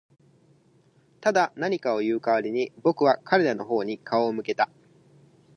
[1.21, 4.67] ただ、何かを言う代わりに、僕は彼らの方に顔を向けた。